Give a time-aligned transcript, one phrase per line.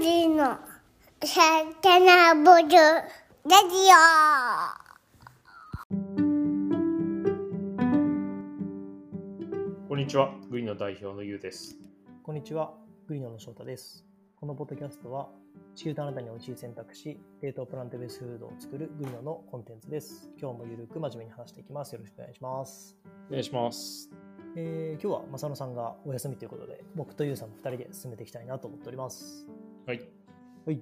[0.00, 0.58] 時の
[1.24, 1.40] さ
[1.80, 3.88] かなぼるラジ
[9.88, 11.76] こんにちは、グリの代表のゆうです。
[12.24, 12.74] こんにちは、
[13.06, 14.04] グリノの翔太です。
[14.34, 15.28] このポッドキャストは、
[15.76, 20.28] 地球とあなたに美味しい選択肢、冷凍プラントベースフードを作るグリノのコンテンツです。
[20.40, 21.92] 今日もゆるく真面目に話していきます。
[21.92, 22.96] よろしくお願いします。
[23.28, 24.10] お願いします。
[24.56, 29.46] えー今日は正野さんがお休みということで、僕とゆうさんの2人で進めていきたいなと思っております。
[29.86, 30.00] はい。
[30.64, 30.80] はい。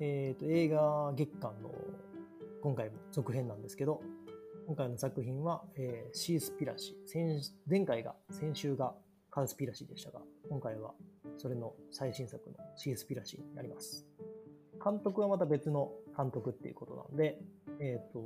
[0.00, 1.70] えっ、と、映画月間の
[2.62, 4.00] 今回も続編なんですけど、
[4.66, 7.06] 今回の作品は、えーシースピラシー。
[7.06, 8.94] 先前回が、先週が
[9.30, 10.94] カウスピラシーでしたが、今回は
[11.36, 14.06] それの最新作のシースピラシーになります。
[14.82, 17.38] 監督はまた別の監督っていうことなんで、
[17.80, 18.22] えっ、と、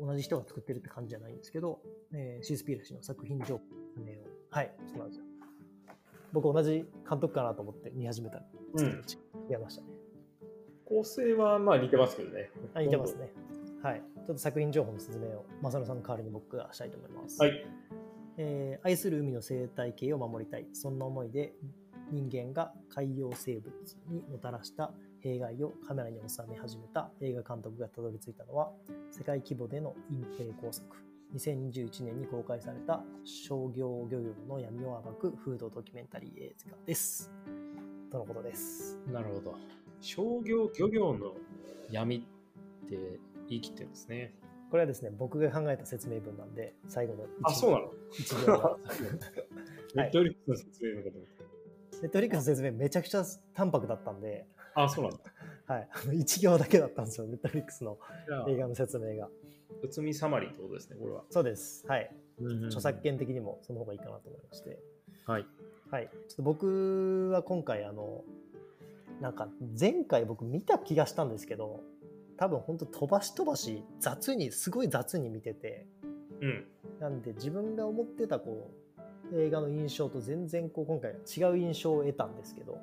[0.00, 1.80] 同じ人が作ってるって感じじゃないんですけど、
[2.12, 3.60] えーシースピラシーの作品情報の
[3.94, 5.24] 説明を、はい、してますよ。
[6.32, 9.04] 僕同じ監督かなと思って見始めたら、うん
[9.50, 9.88] 違いましたね。
[10.84, 12.50] 構成はまあ似てますけどね。
[12.74, 13.32] あ、似てますね。
[13.82, 14.02] はい。
[14.16, 17.40] ちょっと作品情報の説明を、正野さんの代わりに僕がしたいと思います。
[17.40, 17.66] はい。
[18.36, 20.66] えー愛する海の生態系を守りたい。
[20.72, 21.52] そんな思いで
[22.10, 23.72] 人間が海洋生物
[24.08, 28.72] にもたらした弊害をカメラに収め始めた映画監督がたどり着いたのは、
[29.10, 30.84] 世界規模での隠蔽工作。
[31.34, 37.30] 2021年に公開された商業漁業の闇を暴くフードドキュメンタリー映画です。
[38.10, 38.98] とのことです。
[39.06, 39.54] なるほど。
[40.00, 41.34] 商業漁業の
[41.90, 44.34] 闇って言い切ってるんですね。
[44.70, 47.90] これはですね、僕が考えた説明文なんで、最後のあ、そうなの？
[49.94, 51.18] ネットフリックスの説明のこと。
[52.02, 55.18] ネットフリックスの説明めちゃくちゃ淡白だったんで、あ、そうなんだ。
[55.66, 57.98] はい、あの1行だけだったんですよ、ネットフリックスの
[58.48, 59.28] 映画の説明が。
[59.82, 61.24] うつみサマリーってことですね、これは。
[61.30, 61.86] そうです。
[61.86, 62.10] はい。
[62.40, 64.78] 著著作権的にもその方がいいかなと思いまして。
[65.26, 65.46] はい。
[65.90, 66.10] はい。
[66.28, 68.24] ちょっと僕は今回、あの、
[69.20, 71.82] なんか前回僕見た気がしたんですけど、
[72.36, 75.86] 多分本当飛ばし飛ばし、雑に、すごい雑に見てて、
[76.40, 76.64] うん。
[77.00, 78.70] なんで自分が思ってたこ
[79.32, 82.78] う、映画の印象と全然こう今回違う印象を得たんですけど、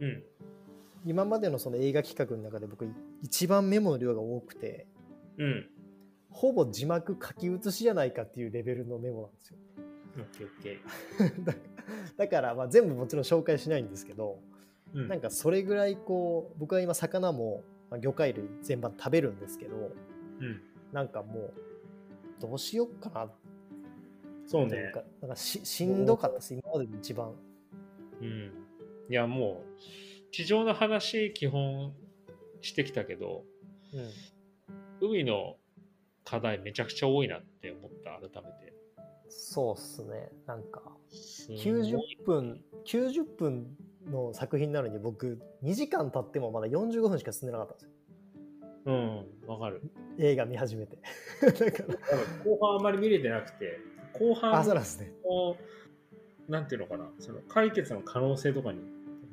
[0.00, 0.22] うん。
[1.04, 2.86] 今までのその映画企画の中で僕
[3.22, 4.86] 一番メモの量が多くて
[5.38, 5.66] うん。
[6.30, 9.58] ほぼ字幕書き写しじゃないかっていうレベルのメモなんですよ。
[11.44, 11.54] だ
[12.16, 14.38] だからまあ全部もちろん紹介しないんですけど
[14.94, 15.08] うん。
[15.08, 19.76] なんかそれぐらいこう僕は今魚もまあ魚介類全般食べるんですけど
[20.40, 20.62] うん。
[20.92, 21.52] なんかもう
[22.40, 23.30] どうしよっかな
[24.46, 24.92] そうね。
[25.20, 27.34] なんかししんどかったです今までで一番
[28.20, 28.52] うん。
[29.08, 31.92] いや、もう、地上の話、基本
[32.60, 33.44] してきたけど、
[33.92, 34.00] うん
[35.02, 35.56] 海の
[36.24, 38.74] 課題めちゃくちゃ多いなって思った、改めて。
[39.30, 40.30] そうっすね。
[40.46, 43.66] なんかすごい90分90分
[44.10, 47.90] の作品なのに僕2時間経ってもまだ45分しか進んでなかったんですよ。
[48.86, 49.82] うん、わかる。
[50.18, 50.98] 映画見始めて。
[51.42, 51.98] だから。
[52.44, 53.78] 後半あんまり見れてなくて、
[54.14, 55.12] 後半あそうなんですね。
[55.24, 55.56] の、
[56.48, 58.80] なんていうのかな、その解決の可能性とかに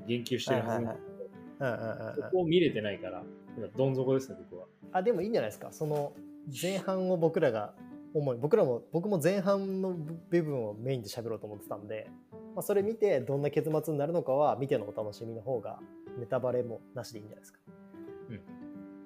[0.06, 1.29] 言及してるはずなんだけど、
[1.59, 2.16] うんうんうんうん。
[2.16, 3.24] そこを見れてないから、
[3.58, 4.68] 今どん底ですね、僕は。
[4.91, 5.72] あでもいいんじゃないですか。
[5.72, 6.14] その
[6.62, 7.74] 前半を僕らが
[8.17, 9.94] 主に僕らも僕も前半の
[10.29, 12.09] 部分をメインで喋ろうと思ってたんで、
[12.55, 15.79] まあ、それ見てどんな結末になるのかは見てのお楽しみの方が
[16.17, 17.59] ネタバレもなしでいいんじゃないですか。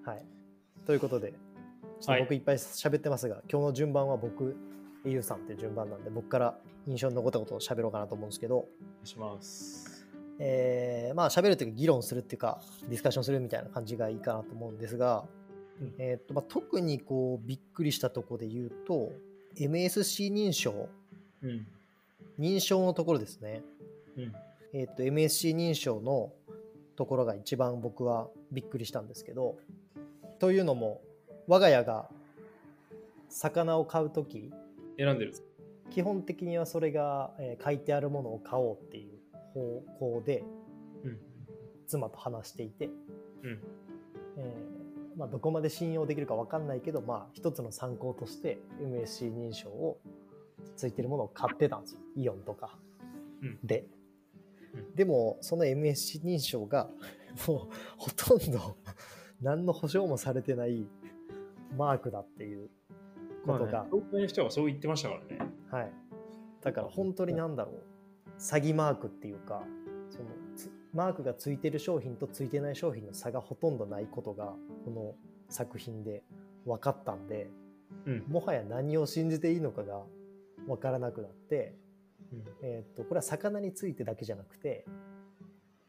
[0.03, 0.25] はい、
[0.85, 1.33] ということで
[1.99, 4.55] ちょっと僕いっぱい喋ってますが、今日の順番は僕
[5.05, 6.57] ゆうさんっていう順番なんで僕から
[6.87, 8.69] 印象に残ったことを喋ろうかなと思うんですけど、お願
[9.03, 10.07] いします。
[10.39, 15.25] えーまあ喋るというか議論するっていうかディスカッションするみたいな感じがいいかなと思うんですが、
[15.81, 19.11] うんえーとまあ、特にこうびっくりしたところで言うと
[19.57, 20.87] MSC 認証
[21.43, 21.67] うん。
[22.39, 23.63] 認証のところですね、
[24.17, 24.33] うん。
[24.73, 26.31] えー、と MSC 認証の
[26.95, 29.57] ところが一番僕はびっくりしたんですけど
[30.39, 31.01] というのも
[31.47, 32.09] 我が家が
[33.29, 34.51] 魚を買う時
[34.97, 35.33] 選んでる。
[35.89, 39.19] 基本的にはそれが、えー書いてあるものを買おうっていう
[39.53, 40.43] 方向で
[41.03, 41.19] うん。
[41.87, 42.89] 妻と話していて、
[43.43, 43.59] うん。
[44.37, 44.80] えー
[45.21, 49.99] まあ、どこまで信用できるか分かんないけど、まあ、一つの参考として MSC 認証を
[50.75, 51.99] ついてるものを買ってたんですよ。
[52.15, 52.79] イオンとか。
[53.43, 53.59] うん。
[53.63, 53.85] で、
[54.73, 54.95] うん。
[54.95, 56.89] でもその MSC 認証が
[57.47, 58.77] もうほとんど
[59.43, 60.87] 何の保証もされてない
[61.77, 62.71] マークだっていう
[63.45, 65.51] ことが、まあね、東京の人はそう言ってましたからね。
[65.69, 65.93] はい、
[66.61, 67.75] だから本当になんだろう。
[68.39, 69.61] 詐欺マークっていうか
[70.09, 74.53] そのつマークがついてる商品とついてない商品の差がほとんどないことが
[74.85, 75.15] この
[75.49, 76.23] 作品で
[76.65, 77.49] 分かったんで
[78.05, 78.23] うん。
[78.27, 80.01] もはや何を信じていいのかが
[80.67, 81.75] 分からなくなって、
[82.33, 84.85] うんえーっとこれは魚についてだけじゃなくて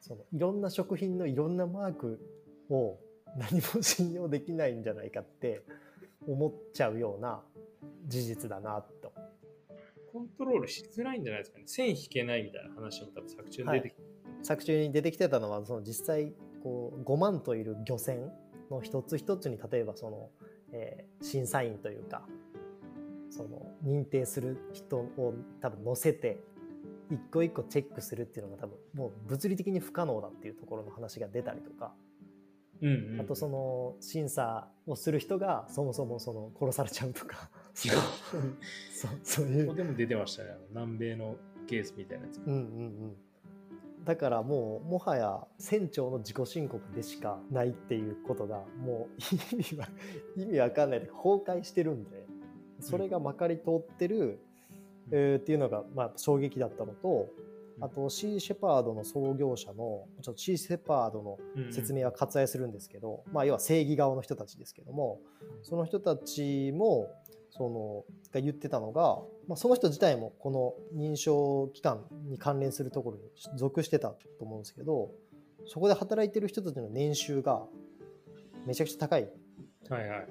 [0.00, 2.20] そのいろんな食品のいろんなマーク
[2.68, 2.98] を
[3.36, 5.62] 何も信用できないんじゃないかって
[6.26, 7.40] 思っちゃうような
[8.06, 9.12] 事実だなと。
[10.12, 11.64] コントロールしづらいんじゃないですかね。
[11.66, 14.02] 線引けないみたいな話も多分作中に出てきて、
[14.42, 18.30] 作中に出てきてたのはその実際こう5万といる漁船
[18.70, 20.30] の一つ一つに例えばその、
[20.72, 22.26] えー審査員というか
[23.30, 26.40] その認定する人を多分乗せて
[27.10, 31.94] 一個一個チェックするっていうのが多分もう物理的に不可能だっていうところの話が出たりとか
[32.82, 37.88] うんうんあとその審査をする人がそもそもその殺されちゃうとか そ
[39.08, 40.50] うそういうここでも出てましたね。
[40.70, 41.36] 南米の
[41.68, 42.38] ケースみたいなやつ。
[42.38, 43.16] うんうんうん
[44.04, 49.08] だからもうもはや船長の自己申告でしかないっていうことがも
[49.52, 49.88] う意味は
[50.36, 52.26] 意味わかんないで崩壊してるんで
[52.80, 54.38] それがまかり通ってる、うん。
[55.12, 57.28] えーっていうのがまあ衝撃だったのと
[57.80, 61.38] あとシー・シェパードの創業者のちょっとシー・シェパードの
[61.70, 65.20] 説明は割愛するんですけど、まあ、要は正義側の人たちですけども
[65.62, 67.08] その人たちも
[67.56, 73.22] そのが言ってたのが、まあ、その人自体もこの認証機関に関連するところに
[73.58, 75.10] 属してたと思うんですけど
[75.66, 77.62] そこで働いてる人たちの年収が
[78.66, 79.28] めちゃくちゃ高い。
[79.88, 80.28] はいはい。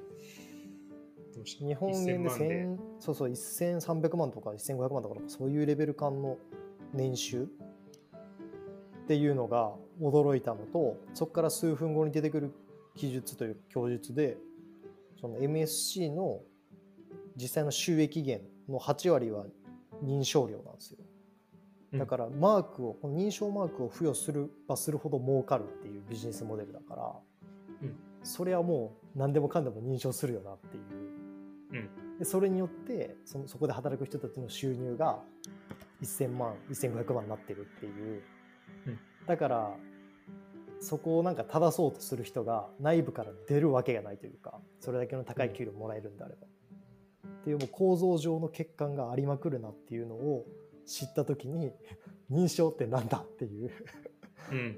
[1.45, 2.45] 日本円で1000万で。
[2.45, 6.37] 1000そうそう1300万とか1500万とかそういうレベル感の
[6.93, 7.43] 年収？
[7.43, 7.47] っ
[9.07, 12.53] ていうのが驚いたのとそこから数分後に出てくる
[12.95, 14.37] 記述という供述で
[15.19, 16.39] その MSC の
[17.35, 19.45] 実際の収益源の8割は
[20.03, 20.97] 認証料なんですよ。
[21.93, 27.13] だからマークをこの認証マークを付与するばするほど儲かるっていうビジネスモデルだから、
[27.81, 27.95] うん。
[28.23, 30.83] それはもう何でもかんでも認証するよなっていう。
[31.73, 32.17] うん。
[32.19, 35.19] でそれによってそのそこで働く人たちの収入が
[36.01, 38.21] 1000万1500万になってるっていう、
[38.87, 38.99] うん。
[39.27, 39.75] だから
[40.79, 46.47] そこをなんか正そうとする人が内部から出るわけがないというかそれだけの高い給料もらえるんであれば、
[47.27, 50.45] っていうもう構造上の欠陥がありまくるなっていうのを
[50.85, 51.71] 知った時に
[52.29, 53.71] 認証ってなんだっていう
[54.51, 54.77] うん。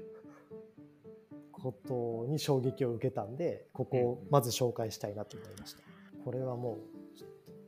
[1.52, 5.80] ことに衝撃を受けたんでここをまず紹介したいなと思いました。
[6.22, 6.78] これはも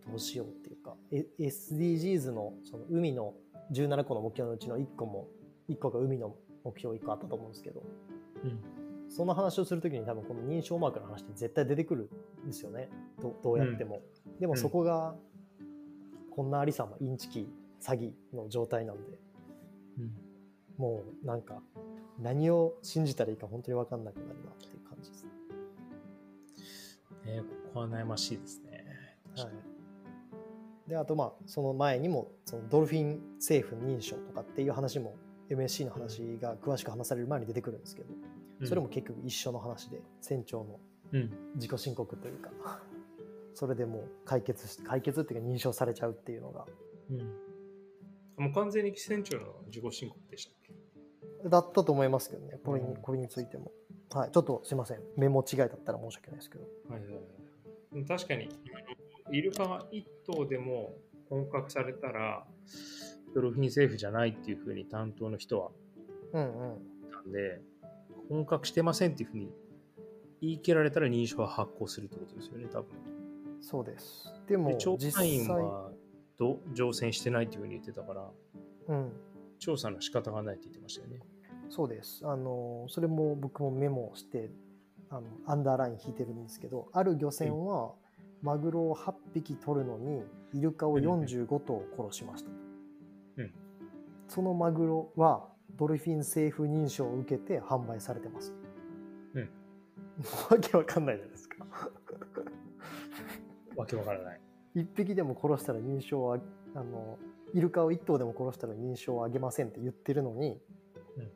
[0.06, 3.32] うどうしようっていうかえ SDGs のその海の
[3.72, 5.28] 17個の目標のうちの1個も
[5.70, 7.82] 1個が海の目標1個あったと思うんですけど。
[8.44, 8.75] うん
[9.08, 12.10] その話をするときに多分この認証マークの話って絶対出てくる
[12.44, 12.88] んですよね。
[13.20, 14.00] どどうやっても、
[14.40, 15.14] でもそこが
[16.30, 17.48] こんなありさまインチキ
[17.80, 19.18] 詐欺の状態なんで。
[19.98, 20.26] うん。
[20.76, 21.62] もうなんか
[22.18, 25.24] 何を信じたらいいか本当に分かんなくなるなっていう感じです
[27.24, 27.32] ね。
[27.36, 28.84] ねここは悩ましいですね。
[29.36, 29.50] は
[30.86, 35.14] い、であとまあその前にもそのドルフィン政府認証とかっていう話も
[35.50, 38.08] MSC の話が詳しく話される前に出てくるんですけど、
[38.64, 40.80] それも結局一緒の話で船長の
[41.12, 42.50] うん、自己申告というか。
[43.54, 46.66] それでもう解決し解決っていうか認証されちゃうっていうのが。
[47.10, 47.18] うん。
[48.44, 50.54] もう完全に船長の自己申告でしたっ
[51.42, 51.48] け？
[51.48, 52.58] だったと思いますけどね。
[52.62, 53.02] これにうん。
[53.02, 53.72] これについても、
[54.10, 55.02] はい、ちょっとすいません。
[55.16, 56.64] メモ違いだったら申し訳ないですけど。
[56.90, 57.20] はいはいは
[58.00, 58.04] い。
[58.04, 58.48] 確かに、
[59.30, 60.98] イルカが1頭でも
[61.30, 62.46] 本格されたら、
[63.34, 65.72] ドルフィン政府じゃないっていうふうに担当の人は
[66.32, 67.10] うんうん。
[67.10, 67.62] たんで、
[68.28, 69.50] 本格してませんっていうふうに
[70.40, 72.88] 言い切られたら認証は発行するってことですよね、多分。
[73.60, 75.90] そうですでもで、調査員は
[76.38, 78.30] ど乗船してないっていうふうに言ってたから、
[78.88, 79.12] うん
[79.58, 81.20] 調査の仕方がないって言ってましたよね。
[81.70, 82.20] そうです。
[82.26, 84.50] あの、それも僕もメモして、
[85.08, 87.94] あの、アンダーライン引いてるんですけど、ある漁船は、
[88.42, 92.56] マグロを8匹取るのに、イルカを45頭殺しましたと。
[93.38, 93.52] うん
[94.28, 98.54] そのマグロは、ドルフィン政府認証を受けて販売されてます。
[99.34, 99.50] うん
[100.50, 101.66] わけわかんないじゃないですか。
[103.76, 104.40] わけわからない。
[104.74, 106.38] 一匹でも殺したら認証は
[106.74, 107.18] あの
[107.52, 110.60] イルカを1頭でも殺したら認証をあげませんって言ってるのに、
[111.16, 111.32] うん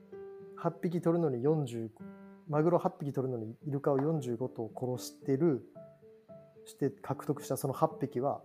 [0.60, 1.88] 8匹取るのに40
[2.46, 5.64] マグロ8匹取るのにイルカを45頭殺してる
[6.66, 8.42] して獲得したその8匹は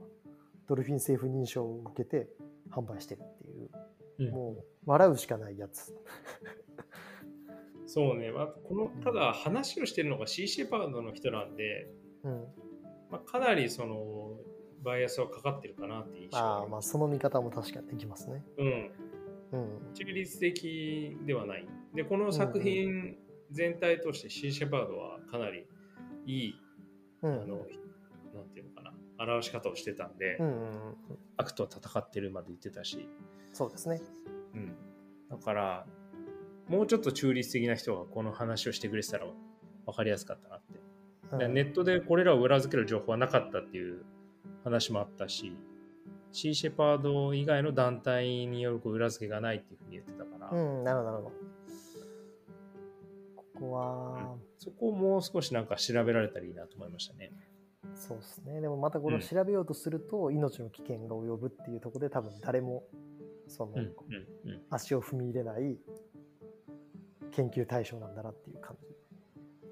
[0.67, 2.29] ドルフィン政府認証を受けて
[2.71, 3.69] 販売してるっていう、
[4.19, 4.31] うん。
[4.31, 5.95] もう笑うしかないやつ。
[7.85, 11.87] そうね、まあ、このただ話をしてるのがシー・シェパードの人なんで、
[12.23, 12.47] うん。
[13.11, 14.39] まあ、かなりその
[14.83, 16.81] バイアスはかかってるかなっていう印象ああまあ。
[16.81, 18.43] その見方も確かにできますね。
[18.57, 18.91] うん、
[19.51, 19.57] う
[19.89, 19.93] ん。
[19.93, 21.67] 中立的ではない。
[21.93, 23.17] で、この作品
[23.51, 25.67] 全体としてシー・シェパードはかなり
[26.25, 26.55] いい、
[27.21, 27.31] うん。
[27.31, 27.57] あの、
[28.33, 30.97] なんていうのかな、表し方をしてたんで、うんうんうん。
[31.37, 33.07] 悪と戦ってるまで言ってたし、
[33.55, 34.01] そうですね
[34.53, 34.75] うん。
[35.29, 35.85] だから、
[36.67, 39.27] もうちょっと中立的な人がこの話をしてくれてたら
[39.85, 41.37] 分かりやすかったなって。
[41.37, 44.03] でネットでこれらを裏付ける情報はなかったっていう
[44.65, 45.55] 話もあったし、
[46.33, 51.35] シーシェパード以外の団体による裏付けがないっていうふうに言ってたから、うん、なるほど、なるほど。
[53.37, 57.31] ここは、そこをもう少しなんか調べられたらいいなと思いましたね。
[57.93, 58.59] そうですね。
[58.59, 62.83] でもまたこれを調べようとすると、命の危険が及ぶっていうところで多分誰も、
[63.47, 63.73] その。
[64.69, 65.77] 足を踏み入れない
[67.31, 68.87] 研究対象なんだなっていう感じ。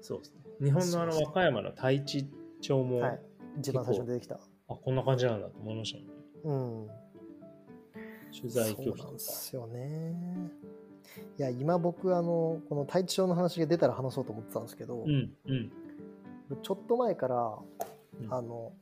[0.00, 0.40] そうですね。
[0.60, 2.28] 日本のあの和歌山の太一
[2.60, 3.20] 町も、はい。
[3.58, 4.34] 一番最初に出てきた。
[4.36, 4.40] あ、
[4.74, 6.04] こんな感じなんだと思いましたね。
[6.44, 6.88] うん。
[8.32, 9.18] 取材拒否そうなんとかで。
[9.18, 10.50] すよね。
[11.38, 15.72] いや、今僕、あの、この太地町の話が出たら話そうと思ってたんですけど、うんうん。
[16.62, 17.58] ちょっと前から、
[18.20, 18.72] うんあの、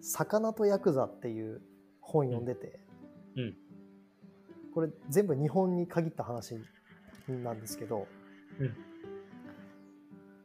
[0.00, 1.62] 魚とヤクザっていう
[2.00, 2.80] 本読んでて、
[3.36, 3.56] うんうん
[4.74, 6.56] これ全部日本に限った話
[7.28, 8.06] なんですけど、
[8.58, 8.74] うん。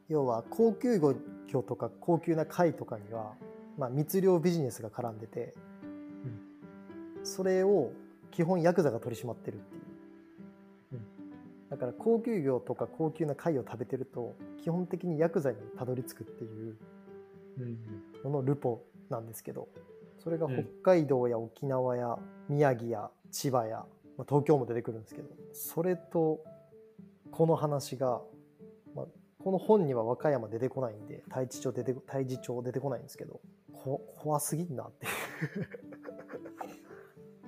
[0.07, 1.15] 要は高級魚
[1.63, 3.33] とか高級な貝とかには、
[3.77, 5.53] まあ、密漁ビジネスが絡んでて、
[7.24, 7.91] それを
[8.31, 9.81] 基本ヤクザが取り締まってるっていう、
[10.93, 11.69] うん。
[11.69, 16.77] だから高級魚とか高級な貝を食べてると基本的にヤクザにたどり着くっていう
[17.57, 18.31] うんうん。
[18.31, 19.67] ののルポなんですけど
[20.24, 20.63] それがうん。
[20.81, 22.17] 北海道や沖縄や
[22.48, 23.86] 宮城や千葉や、
[24.20, 26.44] まあ、東京も出てくるんですけどそれと
[27.32, 28.22] この話が、
[28.94, 29.06] まあ、
[29.42, 33.40] この本には和歌山出てこないんで太地町出て太地町出てこないんですけど
[33.72, 35.08] こ怖すぎんなって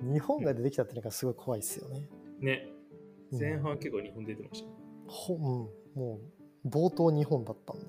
[0.00, 2.08] 日本が出てきたっていうのがすごい怖いですよね。
[2.40, 2.68] ね、
[3.32, 4.74] うん前半結構日本出てましたね。
[5.06, 5.42] ほうん、
[5.94, 6.20] も
[6.64, 7.84] う冒頭日本だったんで。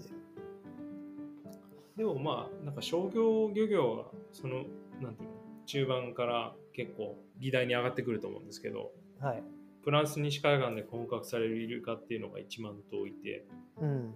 [1.96, 4.66] でもまあ、なんか商業漁業が、その、
[5.02, 5.36] なんていうの、
[5.66, 9.44] 中盤から結構議題に上がってくると思うんですけど、はい。
[9.84, 13.46] フランス西海岸で捕獲されるイルカっていうのが1万頭いて、
[13.80, 14.14] うん。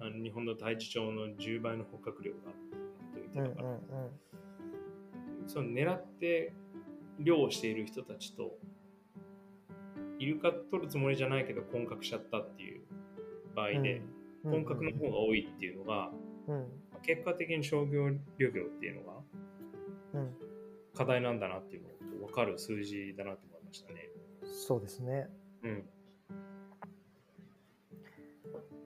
[0.00, 2.54] あの日本の太地町の10倍の捕獲量がと
[3.34, 5.48] 言ってたから、うんうんうん。
[5.48, 6.52] その狙って
[7.20, 8.58] 漁をしている人たちと、
[10.18, 12.82] イルカ取るつもりじゃないけど混獲しちゃったっていう
[13.54, 16.10] 場合で、うん混獲の方が多いっていうのが、
[16.48, 16.66] うん
[17.02, 19.14] 結果的に商業漁業っていうのが
[20.14, 20.34] うん、
[20.94, 21.88] 課題なんだなっていうの
[22.20, 24.08] が分かる数字だなと思いましたね。
[24.66, 25.28] そうですね。
[25.62, 25.84] うん。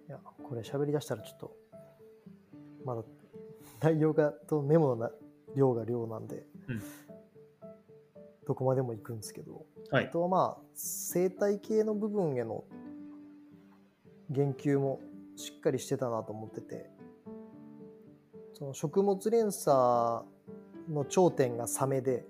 [0.08, 1.56] いや、これ喋り出したらちょっと、
[2.84, 3.02] まだ
[3.82, 5.10] 内容がとメモのな
[5.54, 6.82] 量が量なんで、うん
[8.46, 10.10] どこまでも行くんですけど、あはい。
[10.10, 12.64] とはまあ、生態系の部分への
[14.30, 15.00] 言及も
[15.36, 16.88] しっかりしてたなと思ってて、
[18.54, 20.24] その食物連鎖
[20.88, 22.24] の頂点がサメで、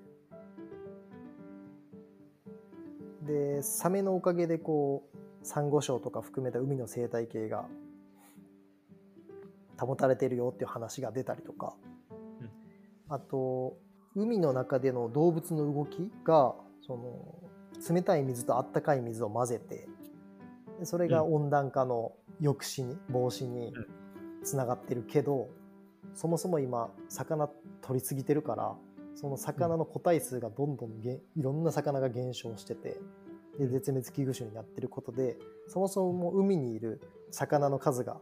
[3.22, 7.66] で、サメのおかげでこう、サンゴ礁とか含めた海の生態系が
[9.78, 11.74] 保たれてるよっていう話が出たりとか、
[12.40, 12.50] うん。
[13.08, 13.76] あと、
[14.14, 16.54] 海の中での動物の動きが、
[16.86, 19.88] その、冷たい水とあったかい水を混ぜて、
[20.80, 23.86] でそれが温暖化の抑止に、防止にうん。
[24.42, 25.48] つながってるけど、
[26.14, 27.48] そもそも今、魚
[27.80, 28.76] 取りすぎてるから、
[29.14, 33.00] その魚の個体数がどんどんげいろんな魚が減少してて、
[33.58, 35.36] で絶滅危惧種になってることで、
[35.66, 37.00] そもそも海にいる
[37.30, 38.20] 魚の数が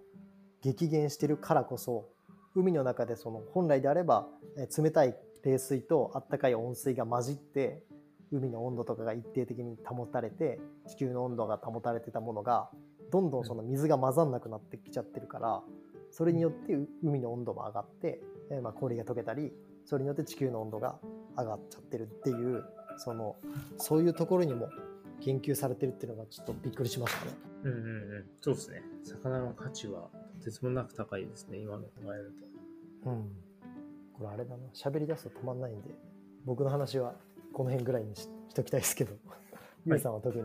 [0.62, 2.08] 激減してるからこそ、
[2.54, 5.14] 海の中でその本来であればえー冷たい
[5.44, 7.82] 冷水とあったかい温水が混じって
[8.32, 12.70] 海の温度とかが一定的に保たれて地球の温度が保たれてたものが
[13.12, 15.62] どんどんその水が混ざんなくなってきちゃってるから
[16.16, 19.52] それによってう海の温度も上がって、えーまあ氷が溶けたり
[19.84, 20.96] それによって地球の温度が
[21.36, 22.64] 上がっちゃってるっていう
[22.96, 23.36] その
[23.76, 24.70] そういうところにも
[25.20, 27.32] 研究されてるっていうのがちょっとびっくりしましたね。
[27.64, 27.80] うんうんう
[28.20, 28.24] ん。
[28.40, 28.82] そうですね。
[29.04, 30.08] 魚の価値は
[30.38, 31.58] とてつもなく高いですね。
[31.58, 32.32] 今の考える
[33.04, 33.10] と。
[33.10, 33.28] うん。
[34.14, 34.62] これあれだな。
[34.72, 35.90] 喋り出すと止まんないんで、
[36.46, 37.14] 僕の話は
[37.52, 39.12] この辺ぐらいにししときたいですけど、
[39.84, 40.42] ゆうさんは特に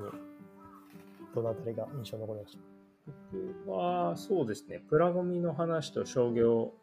[1.34, 2.58] どのあたりが印象に残りまし
[3.06, 4.84] 僕は、そうですね。
[4.90, 6.74] プラゴミの話と商業、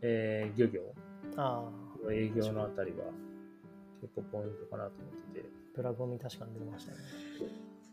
[0.00, 0.80] えー漁業、
[1.34, 1.62] たあ
[2.08, 3.06] あ、営業のあたりは
[4.00, 5.48] 結構ポイントかなと思ってて。
[5.74, 6.98] プラゴミ確かに出ましたね。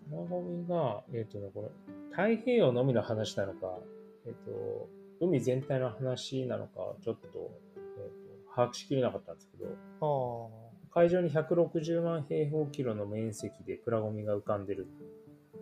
[0.10, 1.70] プラゴミが、えっ、とね、これ、
[2.12, 3.80] 太平洋のみの話なのか、
[4.26, 4.90] えっ、と、
[5.20, 7.28] 海全体の話なのか、ちょっと、
[7.76, 8.12] えーと
[8.54, 10.52] 把握しきれなかったんですけど、
[10.94, 14.88] 海上に160万平方キロの面積でプラゴミが浮かんでる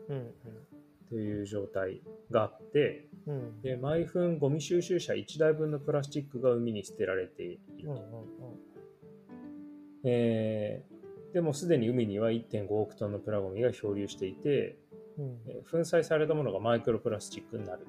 [0.09, 0.33] うん
[1.09, 2.01] という状態
[2.31, 3.35] があって、うん。
[3.35, 3.61] うん。
[3.61, 7.91] で毎分ゴミ収集車1台分のプラスチックが海に捨てられていると。
[7.91, 8.59] うんうんうん。
[10.03, 10.99] えー
[11.33, 14.77] でもすでに海には1.5億トンのプラゴミが漂流していて、
[15.17, 17.85] うんえー粉砕されたものがマイクロプラスチックになる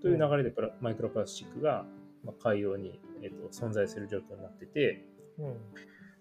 [0.00, 1.84] という流れでプラマイクロプラスチックが、
[2.24, 5.04] まあ、海洋に、えー、と存在する状況になってて
[5.38, 5.56] うん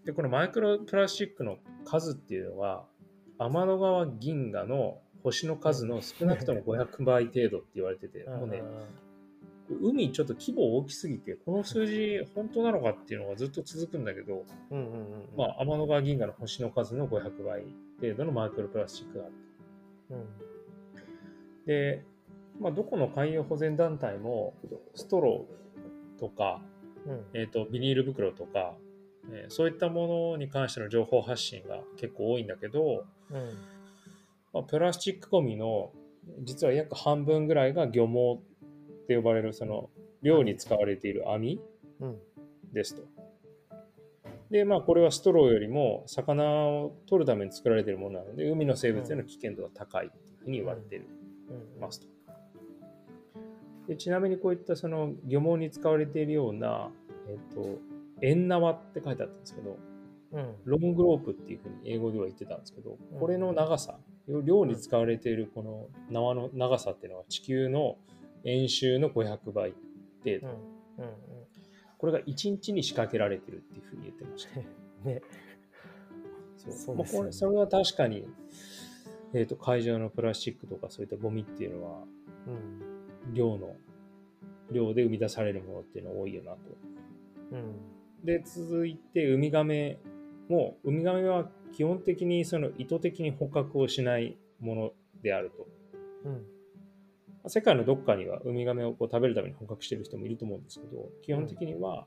[0.06, 2.86] でこのマイクロプラスチックの数っていうのは
[3.38, 8.62] 天の川銀河の星の数の少なくとも 500倍程度って言われてて、もうね、
[9.70, 14.44] 海ちょっと規模大きすぎて、この数字本当なのかっていうのがずっと続くんだけど、
[15.38, 17.63] まあ、天の川銀河の星の数の500倍
[18.00, 19.34] 程度のマイクロプラスチックがある
[20.12, 20.18] うん。
[20.18, 20.25] と。
[21.68, 22.04] で、
[22.60, 24.54] まあ、どこの海洋保全団体も、
[24.96, 26.62] ストローとか、
[27.06, 27.25] うん。
[27.34, 28.75] えー、とビニール袋とか、
[29.32, 33.50] えーそういったものに関しての情報発信が結構多いんだけど、うん
[34.53, 35.91] まあ、プラスチックゴミの
[36.43, 38.43] 実は約半分ぐらいが漁網
[39.03, 39.89] って呼ばれるその
[40.22, 41.60] 漁に使われている網
[42.00, 42.17] うん。
[42.74, 43.03] ですと。
[44.50, 51.01] で、まあこれはストローよりも魚を取るために作られているものなので、海の生物への危険度が高いっていうふうに言われてい
[51.79, 52.08] ますと。
[53.88, 56.91] でちなみにこういったその漁網に使われているような、
[57.27, 57.79] えっ、と、
[58.22, 59.77] 円縄って書いてあったんですけど、
[60.34, 60.55] うん。
[60.65, 63.98] ロングロープっていうふうに英語では言ってたんですけど、これの長さ、
[64.28, 67.98] 漁に使われているこの縄の長さっていうのは地球の
[68.44, 69.74] 円周の500倍
[70.24, 70.48] 程度。
[71.00, 71.13] うんうん
[72.01, 74.60] これが1日に仕掛けられてるっていうふうに言ってました。
[74.60, 74.63] う
[75.06, 75.22] んね
[76.58, 78.25] そうそうねまあこれそれは確かに、
[79.34, 82.04] えー、と海上のプラスチックとかそういったゴミっていうのは
[82.48, 83.75] うん量の
[84.72, 86.60] 量で生み出されるものっていうのは多いよなと。
[87.51, 87.75] うん
[88.25, 90.00] で続いてウミガメ
[90.50, 95.68] もウミガメは基本的にその意図的に捕獲をしないものであると。
[96.25, 96.46] うん
[97.48, 102.06] 世界のどっかにはウミガメをこう食べるために捕獲してる人もいると思うんですけど基本的には、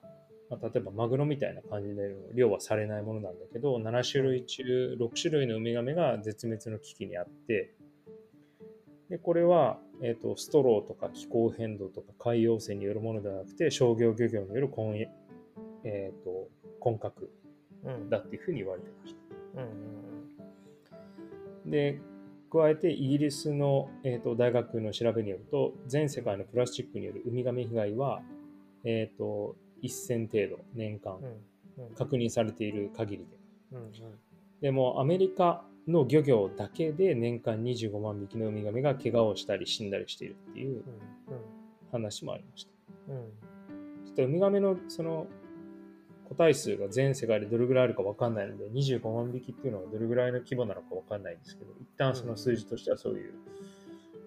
[0.48, 7.74] まあ、例えばマグロみたいな感じで漁はされないものなんだけど7種類中6種類のウミガメが絶滅の危機にあって
[9.10, 15.10] でこれは、えー、とストローとか気候変動とか海洋汚染によるものではなくて商業漁業による根,、
[15.84, 16.48] えー、と
[16.84, 17.30] 根格
[17.84, 19.23] うんだっていうふうに言われてました。
[19.56, 19.94] うん
[21.70, 21.98] で
[22.52, 28.20] 加えてイギリスの、えー、と大学の調べによると全世界のプラスチックによるウミガメ被害は、
[28.84, 31.18] えー、と1000程度年間
[31.96, 33.38] 確認されている限りで。
[33.72, 33.92] うんうん。
[34.60, 40.84] でもアメリカの漁業だけで年間25万匹のウミガメが怪我をしたり死んだりしているっていう
[41.90, 42.70] 話もありました。
[43.08, 43.16] うん。
[43.16, 43.24] うん
[44.04, 45.26] ちょっとウミガメのその
[46.28, 53.34] 個体数が全世界でどれぐらいあるか分かんないので25万匹っていうのがどれぐらいの規模なのか分かんないんですけど一旦その数字としてはそういう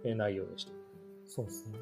[0.03, 0.71] えー内容でした。
[1.25, 1.73] そうですね。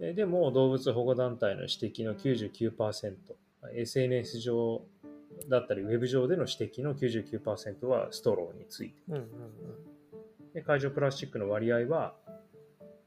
[0.00, 4.82] えーでも動物保護団体の指摘の 99%SNS 上
[5.48, 8.94] だったりウェブ上での指摘の99%はストローについて。
[9.08, 9.26] うんうん
[10.52, 12.16] で海上プラスチックの割合は、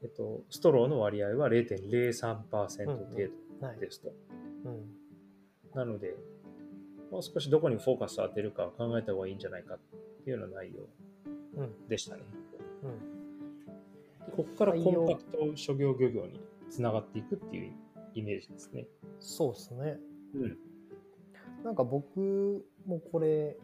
[0.02, 2.92] えっと、ストローの割合は0.03%程度
[3.60, 3.66] うん。
[3.66, 3.78] はい。
[3.78, 4.14] ですと、
[4.64, 5.03] うん
[5.74, 6.14] なので
[7.10, 9.78] もう少しどこにフォーカスを当てるかを考えた方がいいんじゃないかっ
[10.24, 10.82] ていうような内容
[11.56, 11.88] うん。
[11.88, 12.22] でしたね。
[12.82, 12.90] うん。
[14.26, 17.72] でここからコンパクト諸業漁業につながっていくっていう
[18.14, 18.86] イメージですね。
[19.20, 19.98] そうですね。
[20.34, 20.58] うん。
[21.64, 23.56] なんか僕もこれ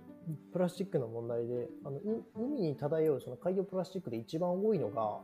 [0.52, 5.20] プラスチックの問題であのう海に漂うその海洋プラスチックで一番多いのが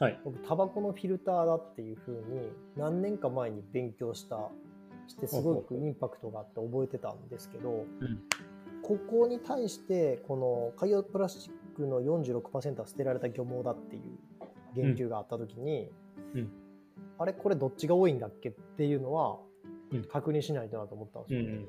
[0.00, 0.20] はい。
[0.24, 4.50] 僕タバコのフィルターだっていうふうに何年か前に勉強した
[5.08, 8.20] してすごくインパクトがあって覚えてたんですけど、うん。
[8.82, 14.02] ここに対してこの海洋プラスチックの46%は捨てられた漁網だっていう
[14.74, 15.90] 言及があった時に、
[16.34, 16.50] うん。
[17.18, 19.38] あれこれどっちが多いんだっけっていうのは
[19.92, 20.04] うん。
[20.04, 21.42] 確認しないとなと思ったんですよ。
[21.42, 21.64] ね。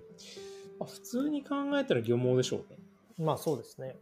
[0.80, 2.78] まあ、普通に考えたら漁網でしょうね。
[3.18, 3.96] まあそうですね。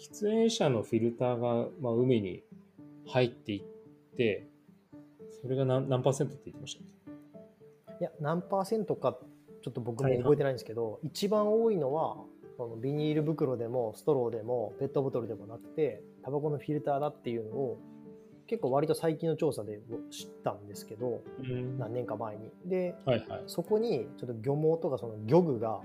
[0.00, 2.42] 喫煙者のフィルターが、まあ、海に
[3.06, 3.62] 入っていっ
[4.16, 4.48] て
[5.40, 7.01] それが何何パーセントって言ってましたっけ？
[8.02, 9.16] いや何パーセントか
[9.62, 12.16] ちょっと僕も覚えてないんですけど、一番多いのは
[12.56, 17.78] そのビニール袋でもストローでもペットボトルでもなくてタバコのフィルターだっていうのを
[18.48, 19.78] 結構割と最近の調査で
[20.10, 21.78] 知ったんですけどうん。
[21.78, 22.50] 何年か前に。
[22.66, 23.42] ではいはい。
[23.46, 25.78] そこにちょっと漁網とかその漁具が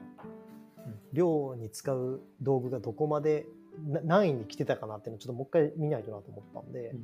[0.88, 1.00] うん。
[1.14, 3.46] 漁に使う道具がどこまで
[3.88, 7.00] な何位に来てたかなっていうのをちょっともう一回見ないとなと思ったんで、うん。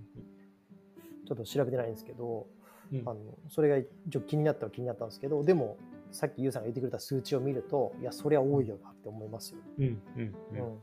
[1.27, 2.47] ちょっと調べてないんですけど、
[2.93, 3.09] うん。
[3.09, 3.77] あのそれが
[4.07, 5.77] 一応気になったは気になったんですけどでも
[6.11, 9.59] さっきユウさんが言ってくれた数値を見るといやそりゃ多いよなって思いますよ。
[9.79, 10.57] うんうんうん。
[10.59, 10.77] うん。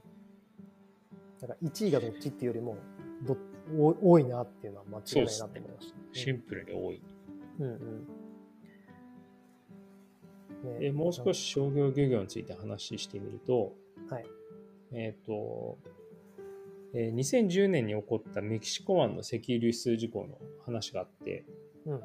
[1.41, 2.77] だから1位がどっちっていうよりも
[3.23, 3.37] ど
[3.79, 5.97] お多いなっていうのは間違いないなと思いました。
[6.13, 7.03] シンプルに多い。
[7.61, 8.07] うんうん。
[10.65, 13.73] ねでもう少し商業漁業について話してみると、
[14.09, 14.27] はい。
[14.93, 15.79] えっ、と、
[16.93, 21.45] えー2010年に起こったメキシコ湾の石油流出事故の話があって、
[21.87, 22.01] うん。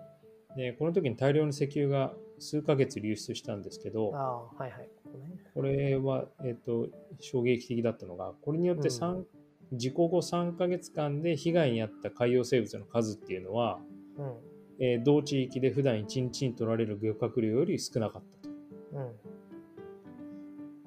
[0.56, 4.90] でこの時に大量の石油が数ヶ月流出したんですけど、はいはい。
[5.18, 5.38] ね。
[5.54, 6.88] これは、えっと
[7.20, 9.26] 衝撃的だったのが、これによって三
[9.74, 13.80] 事故後3ヶ月間で被害に遭った海洋生物の数っていうのは、
[14.18, 14.34] うん。
[14.80, 18.56] えー同地域で普段1日に取られる漁獲量より少なかったと。
[18.94, 19.08] うん。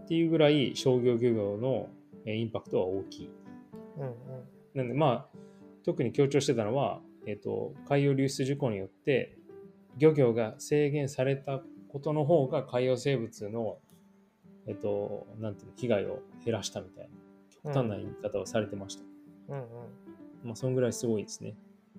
[0.02, 1.88] っていうぐらい商業漁業の
[2.24, 3.30] えーインパクトは大きい。
[3.98, 4.02] うん。
[4.04, 4.14] うん。
[4.74, 5.38] なんでまあ
[5.84, 9.36] 特に強調してたのは、えっと海洋流出事故によって
[9.98, 13.78] 漁業が制限されたことの方が海洋生物の、
[14.66, 17.10] えっとなんていうの被害を減らしたみたいな
[17.64, 19.02] 極端な言い方をされてました。
[19.48, 19.60] うん。
[19.60, 19.68] うん。
[20.44, 21.54] まあそんぐらいすごいですね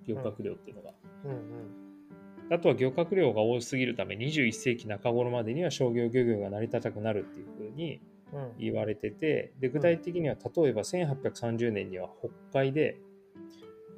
[0.06, 0.90] 漁獲量っていうのが。
[1.24, 1.30] うん。
[1.30, 2.54] うん。
[2.54, 8.00] あとは漁獲量が多すぎるため21世紀中頃までには商業漁業が成り立たなくなるっていうふうに
[8.32, 8.52] うん。
[8.58, 12.98] 言われててで具体的には例えば1830年には北海で、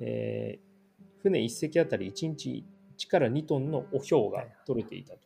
[0.01, 0.72] えー
[1.23, 2.65] 船1隻あたり1日
[2.99, 5.21] 1から2トンのお氷が取れていたと。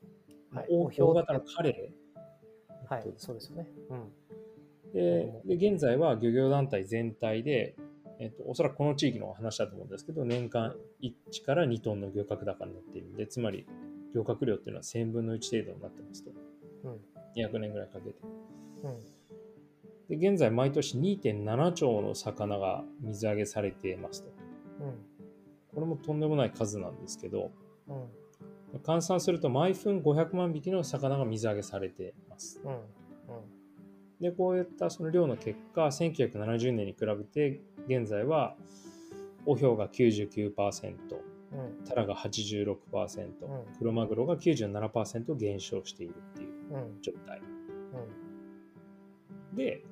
[0.55, 1.93] はい大型のカレ
[2.89, 3.41] はいそうで。
[3.41, 3.69] すよね。
[3.91, 3.99] うん。
[3.99, 4.05] ー
[4.93, 7.75] でで現在は漁業団体全体で、
[8.19, 13.67] えっとおそらくこの地域の話だと思うんですけど年間1から2トンの漁獲高になっているんでつまり
[14.15, 16.31] 漁獲量っていうのは1000分の1程度になってますと
[16.85, 17.01] うん。
[17.37, 18.17] 200年ぐらいかけて。
[18.85, 19.01] うん。
[20.09, 24.31] で現在毎年2.7兆の魚が水揚げされていますと。
[24.81, 25.16] うん。
[25.77, 27.53] これもとんでもない数なんですけど、
[27.87, 28.81] うん。
[28.83, 32.63] 換算すると毎分500万匹の魚が水揚げされています。
[32.65, 32.81] うん。
[34.19, 38.57] で、こういったその量の結果、1970年に比べて現在は、
[39.45, 40.95] オヒョウが99%、
[41.53, 41.85] うん。
[41.87, 42.77] タラが86%、
[43.43, 47.03] うんクロマグロが97%減少しているっていううん。
[47.03, 47.43] 状態。
[49.53, 49.57] うん。
[49.57, 49.85] で、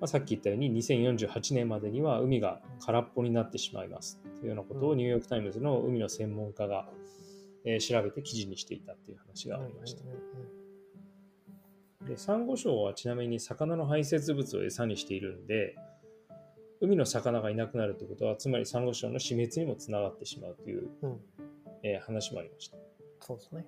[0.00, 6.88] まあ、さっき言ったように2048年までには海が空っぽになってしまいますというようなことをうんニューヨーク・タイムズの海の専門家が、
[7.64, 10.04] えー調べて記事にしていたっていう話がありました。
[12.06, 15.76] でサンゴ礁はちなみに魚の排泄物を餌にしているんで
[16.80, 21.10] 海の魚がいなくなるということはつまりサンゴ礁の死滅にもつながってしまうという、うん。
[21.10, 21.20] うん。
[21.82, 22.76] えー話もありました。
[23.20, 23.66] そうですね。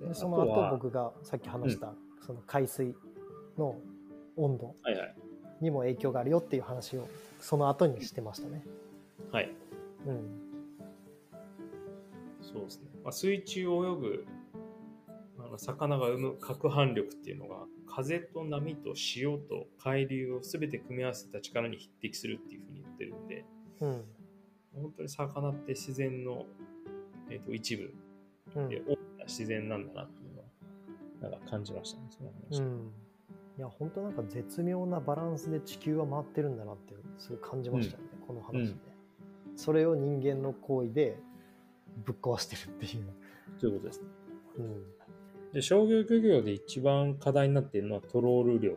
[0.00, 2.94] ででその後僕がさっき話した、その海水
[3.56, 3.76] の
[4.36, 4.74] 温度
[5.60, 7.08] にも影響があるよっていう話を
[7.40, 8.64] その後にしてましたね。
[9.30, 9.50] はい
[10.06, 10.42] うん。
[12.40, 12.90] そうですね。
[13.02, 14.26] まあ、水中を泳ぐ
[15.38, 23.44] あの魚が生む攪拌力っていうのが風と波と潮と海流を全て組み合わせた力に匹敵するっていうふうに言ってるんで
[23.80, 24.04] うん。
[24.74, 26.46] 本当に魚って自然の、
[27.30, 27.92] えー、と一部
[28.56, 28.68] うん。
[28.68, 32.06] で大きな自然なんだなっていうのはなんか感じましたね。
[32.10, 32.92] その話うん。
[33.58, 38.76] いや、本当なんか絶妙なバランスで地球は回ってるんだなって、すごい感じましたよね、この話で、
[39.56, 41.18] それを人間の行為で
[42.04, 43.04] ぶっ壊してるっていう。
[43.58, 44.06] ということですね。
[44.58, 44.84] うん。
[45.52, 48.72] で商業漁業で一番課題になっているのはトロール量、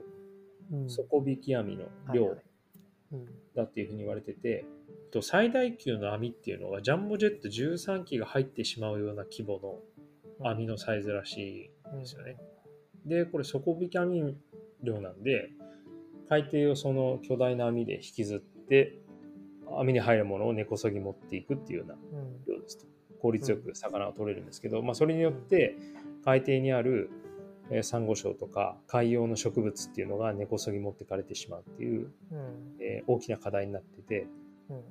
[0.74, 2.38] うん、底引き網の量。
[3.56, 4.66] だっていうふうに言われてて、
[5.12, 9.60] と最大級の網っていうのがジャンボジェット13機が入ってしまうような規模
[10.42, 12.38] の網のサイズらしいんですよね。
[13.06, 14.36] で、これ底引き網
[14.86, 15.50] 量なんで、
[16.30, 18.98] 海底をその巨大な網で引きずって、
[19.78, 22.46] 網に入るものを根こそぎ持っていくっていうようなうん。
[22.48, 22.86] 量ですと。
[23.20, 25.76] 効率よく魚が取れるんですけど、まあ、それによって
[26.24, 27.10] 海底にある、
[27.72, 32.76] えーサンゴ礁とか海洋の植物っていうのが根こそぎ持ってかれてしまうっていう、うん。
[32.80, 34.28] えー大きな課題になってて、
[34.70, 34.84] うん。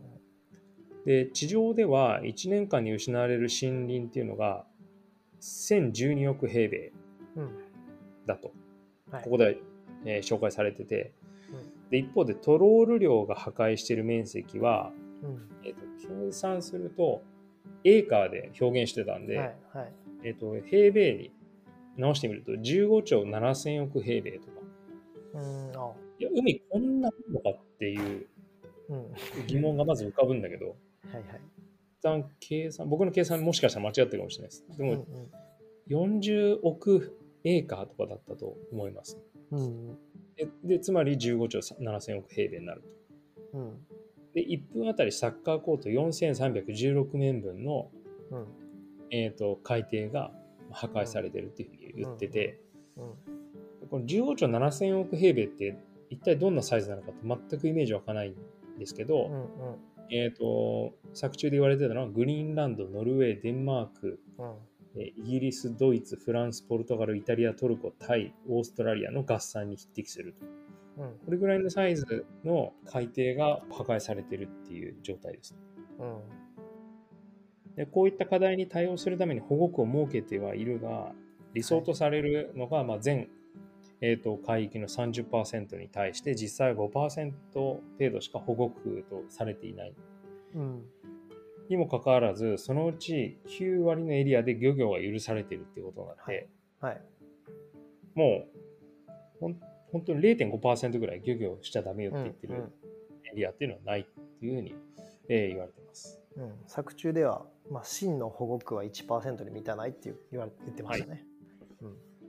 [1.04, 4.64] で地上では1年間に失われる森林っていうのが
[5.40, 6.92] 1012億平米
[7.36, 7.50] うん。
[8.26, 8.52] だと
[9.10, 9.24] はい。
[9.24, 9.58] ここで、
[10.04, 11.12] えー紹介されてて
[11.52, 14.90] うんで一方でトロール量が破壊している面積は、
[15.22, 15.48] うん。
[15.64, 15.80] えー、と
[16.26, 17.22] 計算すると
[17.84, 19.56] エーカーで表現してたんで、はい。
[19.72, 19.92] はい。
[20.24, 21.32] えー、と平米に
[21.96, 24.52] 直してみると15兆7000億平米とか
[25.34, 25.72] うん。
[25.76, 28.26] あいや海こんなのかっていう
[28.88, 29.10] うん。
[29.12, 30.66] はい疑問がまず浮かぶんだけど
[31.12, 31.22] はい。
[32.00, 35.30] 一旦計算僕の計算もしかしたら間違ってるかもしれないですでも、うん。
[35.88, 39.20] 40億エーカーとかだったと思います。
[39.50, 39.60] うん。
[39.60, 39.98] うん。
[40.36, 42.82] で、でつまり15兆7000億平米になる
[43.52, 43.58] と。
[43.58, 43.86] うん。
[44.34, 47.90] で、1分あたりサッカーコート4316面分の、
[48.30, 48.46] うん。
[49.10, 50.32] えー、と海底が
[50.72, 52.60] 破壊されてるっていうふうに言ってて、
[52.96, 53.88] うん。
[53.88, 55.78] この15兆7000億平米って
[56.10, 59.32] 一体どんなサイズなのかって全くイメージ湧かないんですけど、うん。
[59.32, 59.48] うん。
[60.10, 64.54] えー、と作中で言われてたのはグリーンランド、ノルウェー、デンマーク、うん。
[64.96, 70.46] えーイギリス、ドイツ、フランス、ポルトガル、イタリア、トルコ、タイ、オーストラリアの合算に匹敵すると。
[71.02, 75.56] うんこれぐらいのサイズの海底が破壊されてるっていう状態です。
[75.98, 76.44] うん
[77.76, 81.12] でこういった課題に対応するために保護区を設けてはいるが、
[81.54, 83.28] 理想とされるのが、まあ、全、
[84.00, 87.80] えー、と海域の30%に対して、実際は5%程
[88.12, 89.94] 度しか保護区とされていない。
[90.54, 90.84] うん
[91.68, 96.48] にもかかわらず、そのうち9割のエリアで漁業が許されているっていうことになって、
[96.80, 97.00] はい
[98.14, 98.46] も
[99.08, 99.60] うほん
[99.92, 102.72] 本当に0.5%ぐらい漁業しちゃダメよって言ってるうんうん
[103.32, 104.74] エリアっていうのはないっていうふうに、
[105.28, 106.20] えー言われてます。
[106.36, 111.24] うん、作中では、まあ、真の保護区は1%に満たないっていう言われてましたね。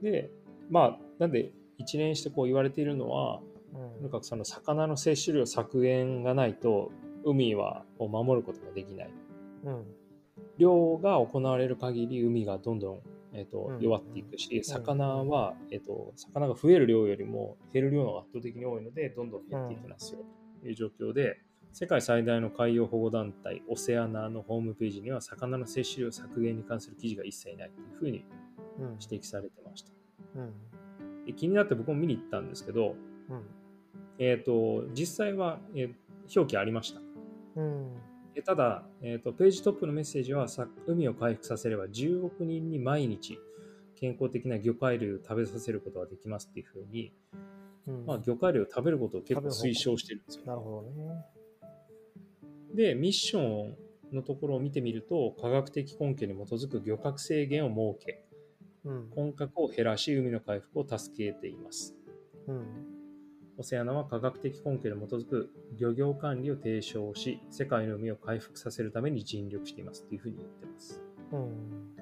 [0.00, 0.30] で、
[0.70, 3.40] まあ、なんで一連してこう言われているのは、
[3.74, 6.92] うんとにかくその魚の摂取量削減がないと
[7.24, 9.08] 海はを守ることができない。
[9.08, 9.25] うん
[10.58, 13.00] 漁が行われる限り海がどんどん、
[13.32, 20.20] えーとうん弱っていくし、魚は、えー、と魚が増える量よりも減る量が圧倒的に多いのでどんどん減っていきますよ。
[20.60, 21.38] という状況で
[21.72, 28.24] 世界最大の海洋保護団体オセアナのホームページには魚の摂取量削減に関する記事が一切ないというふうに
[28.78, 28.98] うん。
[29.00, 29.92] 指摘されてました。
[30.36, 31.24] うん。
[31.26, 32.94] で気になって僕も見に行ったんですけど、
[33.28, 33.42] うん。
[34.18, 35.94] えー、と実際は、えー
[36.34, 37.00] 表記ありました。
[37.56, 37.86] うん。
[37.92, 43.38] えただ、えーと、ページトップのメッセージはさ海を回復させれば10億人に毎日
[43.96, 47.12] 健康的な魚介類を食べさせることができますっていうふうに、
[47.86, 50.44] うんまあ、魚介類を食べることを結構推奨してるんですよ。
[50.46, 51.24] なるほどね。
[52.74, 53.76] で、ミッション
[54.12, 58.22] のところを見てみると、科学的根拠に基づく漁獲制限を設け、
[58.84, 61.96] うん混獲を減らし、海の回復を助けています。
[62.46, 62.95] うん
[63.58, 71.02] オセアナは科学的根拠に基づく漁業管理を提唱し、世界の海を回復させるために尽力していますっていうふうに言ってます。
[71.32, 71.96] うん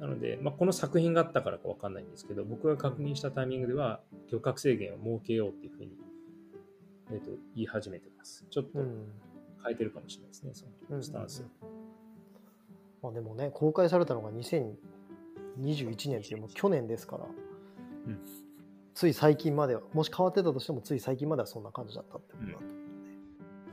[0.00, 5.90] なので、まあ、この作品があったからかわかんないんですけど、僕が確認したタイミングでは、漁獲制限を設けようっていうふうに、
[7.10, 8.46] えー、と言い始めてます。
[8.48, 9.08] ちょっとうん
[9.64, 11.44] 変えてるかもしれないですね、そうんのスタンス。
[13.02, 17.26] まあ、でもね公開されたのが2021年っていうもう去年ですから、
[18.06, 18.47] うん
[18.98, 22.64] つい最近まではもし変わってたとしてもつい最近まではそんな感じだったってことだと、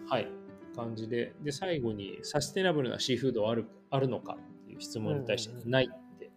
[0.07, 0.27] はい。
[0.75, 5.71] 感じで、で、最後に、サステナブルなシーフードはあるあるのかっていう質問に対して、うんうんうん。
[5.71, 6.31] ないって、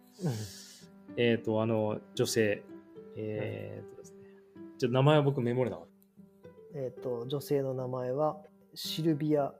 [1.17, 2.63] えっ、と、あの、女性、
[3.15, 4.17] えっ、とですね、
[4.79, 5.87] ちょっと名前は僕メモれなかっ
[6.73, 8.37] えっ、と女性の名前は
[8.73, 9.53] シルビア・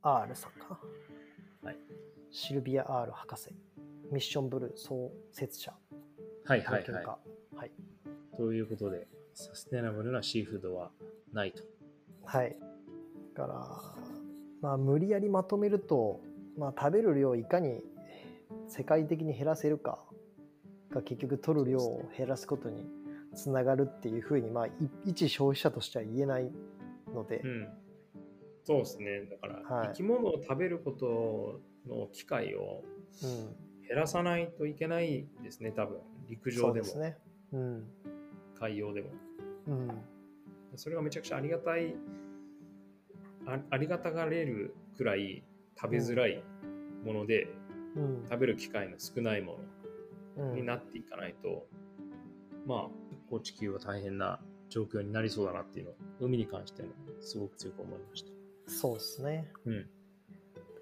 [0.00, 0.80] アールさんか
[1.62, 1.78] な、はい、
[2.30, 3.50] シルビア・アール博士。
[4.10, 5.74] ミッションブルー創設者。
[6.46, 6.54] た。
[6.54, 7.04] はいはいはい。
[7.04, 7.91] はい
[8.42, 10.90] ということで、サステナブルなシーフードは
[11.32, 11.62] ないと。
[12.24, 12.56] はい。
[13.36, 13.68] だから、
[14.60, 16.20] まあ、無理やりまとめると、
[16.58, 17.84] まあ、食べる量をいかに
[18.66, 20.00] 世界的に減らせるか
[20.90, 22.84] が結局取る量を減らすことに
[23.32, 24.72] つながるっていうふうに、まあ、い
[25.04, 26.50] 一消費者としては言えない
[27.14, 27.68] ので、うん。
[28.64, 29.20] そうですね。
[29.30, 32.82] だから、はい生き物を食べることの機会を
[33.22, 33.56] うん
[33.88, 35.98] 減らさないといけないですね、多分。
[36.28, 37.16] 陸そ上でも、うですね。
[37.52, 37.84] うん
[38.62, 39.10] 海洋でも。
[39.66, 39.88] うん
[40.74, 41.94] それがめちゃくちゃありがたい、
[43.46, 45.42] あありがたがれるくらい
[45.78, 46.42] 食べづらい
[47.04, 47.48] もので、
[47.94, 49.58] うん食べる機会の少ないも
[50.38, 51.66] うんのになっていかないと、
[52.66, 52.78] まあ、
[53.28, 56.88] こう地球は大変な状況になりそうだなっていうのを、海に関しても
[57.20, 58.30] すごく強く思いました。
[58.66, 59.52] そうですね。
[59.66, 59.86] うん。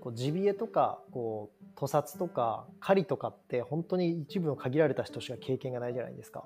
[0.00, 6.44] こうジビエとかこう屠殺とか狩りとかって本当に一部の限られた人しか経験がないじゃないですか。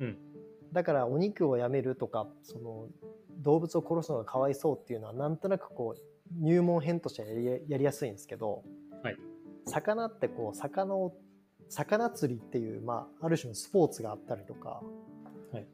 [0.00, 0.33] うん
[0.74, 2.88] だからお肉をやめるとかその
[3.38, 6.00] 動物を殺すのがかわいそうっていうのはなんとなくこう
[6.40, 7.28] 入門編としては
[7.68, 8.64] やりやすいんですけど、
[9.02, 9.16] はい。
[9.66, 11.14] 魚ってこう魚を
[11.68, 14.82] 魚釣りっていう、まあ、ある種のスポーツがあったりとか、
[15.52, 15.66] はい。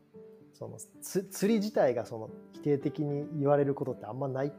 [0.52, 4.52] そのつ釣り自体がその否定的に言われることってあんまない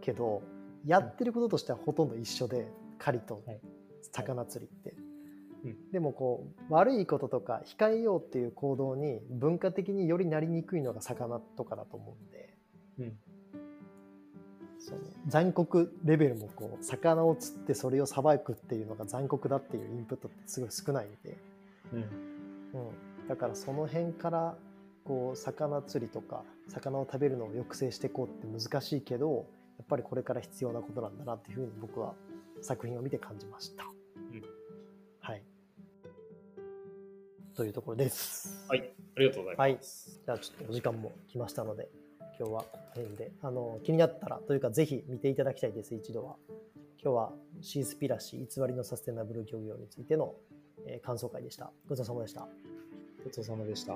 [0.00, 0.42] けど
[0.86, 2.66] やってることとしてはほとんど一緒で
[2.98, 3.60] 狩りとはい。
[4.10, 5.11] 魚釣りって。
[5.64, 12.54] うんでもこう悪いこととか控えようっていう行動に文化的によりなりにくいのが魚とかだと思うんで
[12.98, 13.18] うん。
[14.78, 14.98] その
[15.28, 21.36] 残酷レベルもこう魚を釣ってそれをさばくっていうのが残酷だっていうインプットってすごい少ないんで、
[21.92, 21.98] うん。
[22.00, 22.02] う
[23.24, 24.56] ん、だからその辺から
[25.04, 29.46] こう魚釣りとか魚を食べるのを抑制していこうって難しいけど
[29.78, 32.14] やっぱりこれから必要なことなんだなっていうふうに僕は
[32.60, 33.91] 作品を見て感じました。
[37.54, 38.64] というところです。
[38.68, 38.90] はい。
[39.16, 40.20] ありがとうございます。
[40.24, 41.88] じゃあちょっとお時間も来ましたので、
[42.38, 46.36] 今日はこの辺で、あの、気になったらというかぜひ見ていただきたいです、一度は。
[47.02, 50.34] 今日はシースピラシー偽りのサステナブル漁業についての、
[50.86, 51.70] えー感想会でした。
[51.88, 52.48] ごちそうさまでした。
[53.24, 53.94] ごちそうさまでした。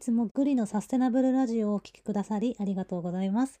[0.00, 3.60] つもグリのサステナブルラジオをお聴きくださりありがとうございます。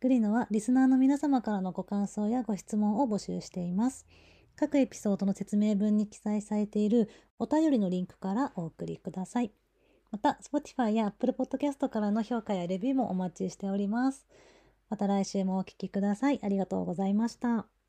[0.00, 4.06] グリノはリスナーの皆様からのご感想やご質問を募集しています。
[4.54, 9.52] 各エピソードの説明文に記載されているお便りのリンクからお送りください。
[10.12, 14.26] また、Spotify や Apple Podcast からの評価やレビューもお待ちしております。
[14.88, 16.40] また来週もお聴きください。
[16.42, 17.79] ありがとうございました。